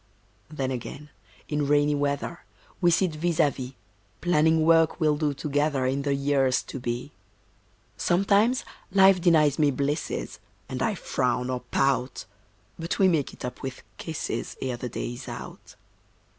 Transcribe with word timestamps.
Then 0.49 0.71
again, 0.71 1.11
in 1.47 1.67
rainy 1.67 1.93
weather, 1.93 2.43
We 2.81 2.89
sit 2.89 3.11
vis 3.13 3.37
à 3.37 3.51
vis, 3.53 3.73
Planning 4.19 4.65
work 4.65 4.99
we'll 4.99 5.15
do 5.15 5.31
together 5.35 5.85
In 5.85 6.01
the 6.01 6.15
years 6.15 6.63
to 6.63 6.79
be. 6.79 7.11
Sometimes 7.97 8.65
Life 8.91 9.21
denies 9.21 9.59
me 9.59 9.69
blisses, 9.69 10.39
And 10.67 10.81
I 10.81 10.95
frown 10.95 11.51
or 11.51 11.59
pout; 11.69 12.25
But 12.79 12.97
we 12.97 13.07
make 13.09 13.31
it 13.31 13.45
up 13.45 13.61
with 13.61 13.83
kisses 13.99 14.57
Ere 14.59 14.77
the 14.77 14.89
day 14.89 15.13
is 15.13 15.27
out. 15.27 15.75